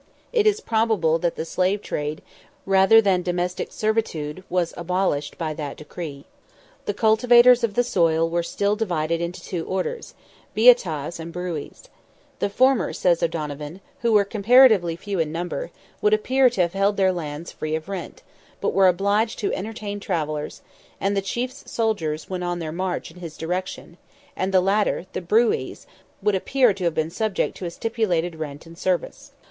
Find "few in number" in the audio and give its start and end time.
14.95-15.69